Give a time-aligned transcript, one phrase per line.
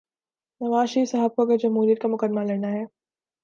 [0.61, 2.83] نواز شریف صاحب کو اگر جمہوریت کا مقدمہ لڑنا ہے۔